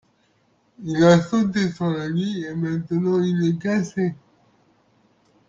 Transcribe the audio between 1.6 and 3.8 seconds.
sur le lit et maintenant il est